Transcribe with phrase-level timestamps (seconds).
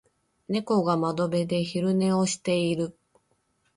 [0.49, 2.97] 猫が窓辺で昼寝をしている。